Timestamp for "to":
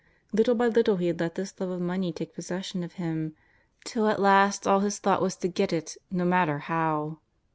5.35-5.47